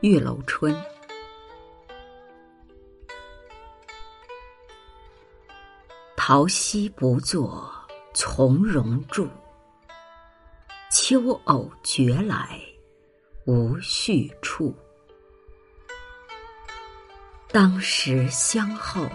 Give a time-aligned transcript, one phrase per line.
[0.00, 0.74] 玉楼春，
[6.16, 7.70] 桃溪不作
[8.14, 9.28] 从容住，
[10.90, 12.58] 秋藕绝来
[13.44, 14.74] 无续处。
[17.52, 19.06] 当时相候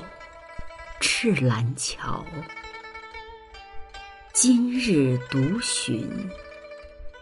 [1.00, 2.24] 赤兰桥，
[4.38, 6.30] 今日独寻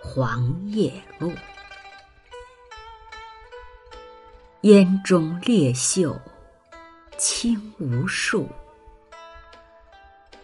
[0.02, 1.32] 黄叶路。
[4.62, 6.20] 烟中烈秀
[7.16, 8.50] 清无数，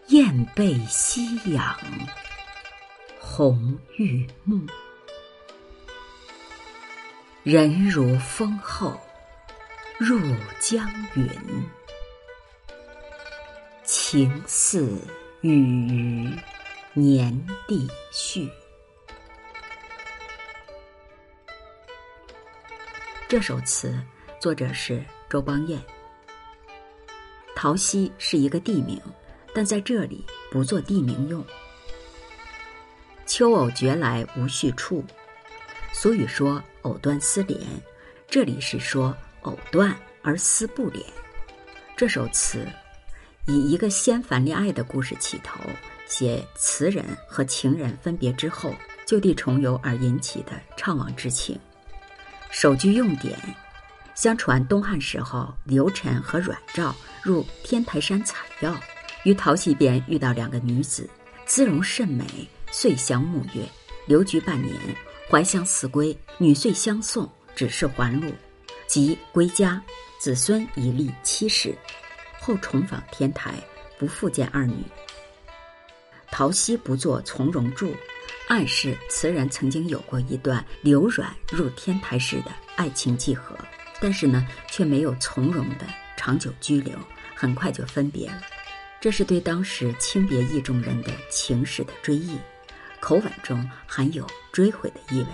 [0.09, 1.76] 雁背夕阳
[3.20, 4.64] 红玉幕。
[7.42, 8.95] 人如风后
[9.98, 10.20] 入
[10.59, 11.28] 江云，
[13.84, 15.02] 情似
[15.42, 15.52] 雨
[15.88, 16.38] 余
[17.00, 17.33] 年
[17.66, 18.50] 地序。
[23.30, 23.97] 这首词
[24.42, 25.81] 作者是周邦彦。
[27.55, 29.02] 桃溪是一个地名，
[29.55, 31.42] 但在这里不做地名用。
[33.25, 35.02] 秋藕绝来无续处，
[35.94, 37.61] 俗语说“藕断丝连”，
[38.27, 41.02] 这里是说藕断而丝不连。
[41.95, 42.67] 这首词
[43.47, 45.61] 以一个仙凡恋爱的故事起头，
[46.09, 48.73] 写词人和情人分别之后
[49.05, 51.57] 就地重游而引起的怅惘之情。
[52.52, 53.39] 首句用典：
[54.15, 58.75] 相传东汉时候，刘晨和阮肇入天台山采药，
[59.23, 61.07] 于桃溪边遇到两个女子，
[61.45, 62.25] 姿容甚美，
[62.71, 63.61] 遂相慕约，
[64.07, 64.75] 留居半年，
[65.30, 68.33] 怀乡思归，女遂相送，只是还路，
[68.87, 69.81] 即归家，
[70.19, 71.73] 子孙已立七世，
[72.39, 73.53] 后重访天台，
[73.99, 74.83] 不复见二女。
[76.31, 77.95] 桃溪不作从容住。
[78.47, 83.55] 暗示词人曾经有过一段流软入天台式的爱情寄合，
[84.02, 85.86] 但是呢，却没有从容的
[86.17, 86.98] 长久居留，
[87.36, 88.42] 很快就分别了。
[88.99, 92.37] 这是对当时轻别意中人的情史的追忆，
[92.99, 95.27] 口吻中含有追悔的意味。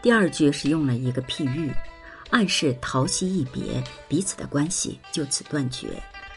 [0.00, 1.72] 第二句是用了一个譬喻，
[2.30, 5.88] 暗示桃溪一别，彼此的关系就此断绝，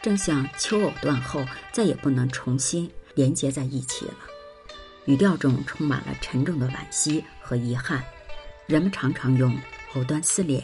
[0.02, 2.90] 正像秋藕断后，再也不能重新
[3.20, 4.14] 连接在一起了。
[5.04, 8.02] 语调中充满了沉重的惋惜和遗憾，
[8.66, 9.54] 人们常常用
[9.92, 10.62] “藕断丝连”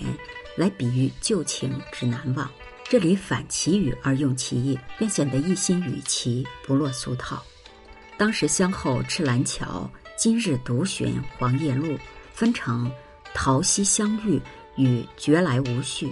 [0.57, 2.51] 来比喻旧情之难忘，
[2.89, 7.45] 这里反其语而用其意，便显得一心与其不落俗套。
[8.17, 11.99] 当时相候赤兰桥，今日独寻黄叶路，
[12.33, 12.91] 分成
[13.35, 14.41] 桃溪相遇
[14.77, 16.11] 与绝来无续，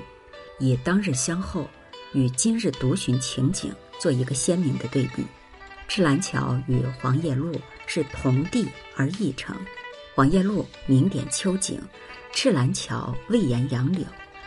[0.59, 1.66] 以当日相候
[2.12, 5.25] 与今日独寻情景做一个鲜明的对比。
[5.89, 7.53] 赤兰桥与黄叶路。
[7.87, 9.55] 是同地而异城，
[10.15, 11.78] 黄叶路名点秋景，
[12.33, 14.06] 赤兰桥未言杨柳，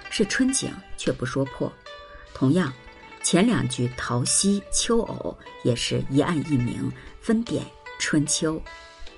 [0.10, 1.72] 是春景却不说破。
[2.34, 2.74] 同样，
[3.22, 7.64] 前两句桃溪秋藕也是一暗一明，分点
[8.00, 8.60] 春秋。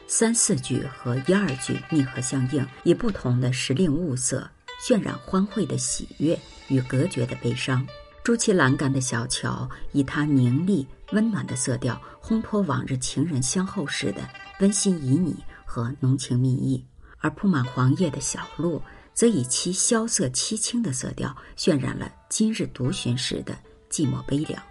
[0.06, 4.46] 三四句和一二句密合相应，以不同的时令物色
[4.86, 6.38] 渲染欢会的喜悦
[6.68, 7.88] 与隔绝的悲伤。
[8.22, 10.86] 朱漆栏杆的小桥，以它凝丽。
[11.12, 14.22] 温暖的色调烘托往日情人相候时的
[14.60, 16.86] 温馨旖旎和浓情蜜意，
[17.20, 18.82] 而铺满黄叶的小路
[19.14, 23.58] 则以其萧瑟凄清的色调渲染了今日独寻时的
[23.90, 24.62] 寂寞悲凉。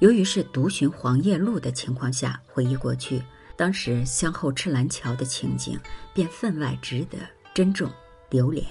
[0.00, 3.22] 由于是独寻黄叶路的情况下回忆过去，
[3.56, 5.78] 当时相候赤兰桥的情景
[6.14, 7.18] 便分外值得
[7.54, 7.90] 珍重
[8.30, 8.66] 留恋，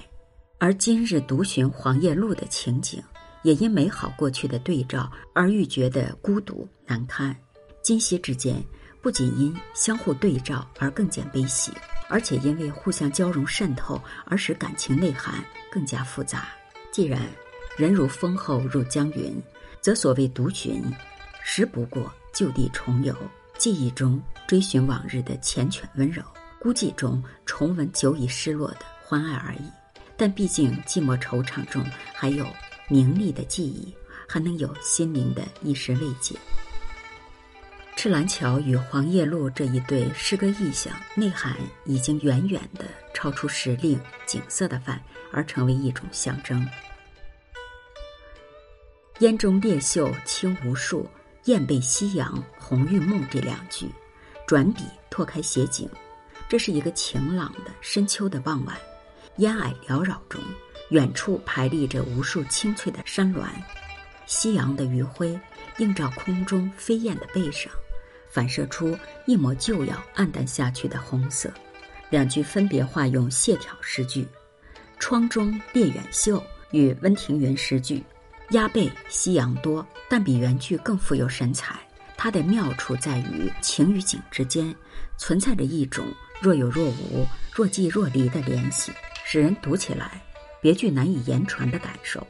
[0.58, 3.02] 而今日独寻黄叶路的情景。
[3.42, 7.36] 也因美好过去的对照而愈觉得孤独难堪，
[7.80, 8.60] 今昔之间
[9.00, 11.70] 不仅因相互对照而更见悲喜，
[12.08, 15.34] 而且因为互相交融渗透而使感情内涵
[15.70, 16.48] 更加复杂。
[16.90, 17.22] 既然
[17.76, 19.40] 人如风后入江云，
[19.80, 20.82] 则所谓独寻，
[21.44, 23.14] 实不过就地重游，
[23.56, 26.20] 记忆中追寻往日的缱绻温柔，
[26.58, 29.70] 孤寂中重温久已失落的欢爱而已。
[30.16, 32.44] 但毕竟寂寞惆怅中还有。
[32.92, 33.94] 名利的记忆，
[34.26, 36.34] 还能有心灵的一时慰藉。
[38.02, 41.54] 赤兰桥与黄叶路这一对诗歌意象，内涵
[41.84, 44.98] 已经远远的超出时令景色的范，
[45.30, 46.66] 而成为一种象征。
[49.18, 51.06] 烟中烈秀清无数，
[51.44, 53.86] 雁背夕阳红玉梦这两句，
[54.46, 55.86] 转笔拓开写景，
[56.48, 58.74] 这是一个晴朗的深秋的傍晚，
[59.36, 60.40] 烟霭缭绕中。
[60.88, 63.46] 远处排立着无数青翠的山峦，
[64.24, 65.38] 夕阳的余晖
[65.76, 67.70] 映照空中飞燕的背上，
[68.30, 68.96] 反射出
[69.26, 71.52] 一抹就要暗淡下去的红色。
[72.08, 74.26] 两句分别化用谢条诗句
[74.98, 76.42] ：“窗中列远秀”
[76.72, 78.02] 与温庭筠诗句
[78.50, 81.78] ：“鸦背夕阳多”，但比原句更富有神采。
[82.16, 84.74] 它的妙处在于情与景之间
[85.16, 86.04] 存在着一种
[86.40, 88.92] 若有若无、若即若离的联系，
[89.24, 90.20] 使人读起来
[90.60, 92.26] 别具难以言传的感受。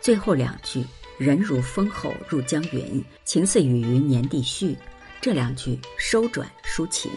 [0.00, 0.82] 最后两句
[1.18, 4.74] “人如风后入江云，情似雨云年地絮”，
[5.20, 7.10] 这两句收转抒情，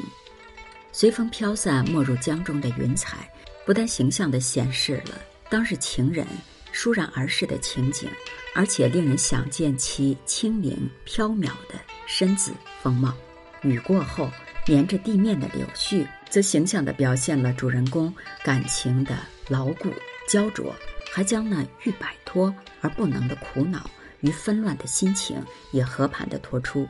[0.92, 3.32] 随风飘散没入江中的云彩，
[3.66, 6.26] 不但形象地显示了当日情人
[6.74, 8.10] 倏然而逝的情景，
[8.56, 11.76] 而且令人想见其轻灵飘渺的。
[12.08, 12.52] 身子
[12.82, 13.14] 风貌，
[13.62, 14.30] 雨过后
[14.66, 18.14] 粘着地面的柳絮，则形象地表现了主人公
[18.44, 19.16] 感情的
[19.48, 19.90] 牢固
[20.28, 20.76] 焦灼，
[21.12, 23.90] 还将那欲摆脱而不能的苦恼
[24.22, 26.86] 与纷乱的心情也和盘地托出。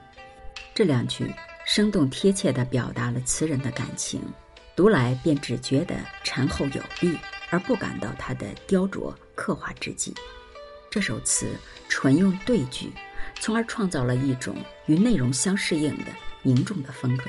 [0.74, 1.34] 这两句
[1.66, 4.22] 生动贴切地表达了词人的感情，
[4.76, 7.18] 读来便只觉得沉厚有力，
[7.50, 10.14] 而不感到它的雕琢刻画之际。
[10.90, 11.48] 这首词
[11.88, 12.92] 纯用对句。
[13.40, 16.06] 从而创造了一种与内容相适应的
[16.44, 17.24] 凝重的风格。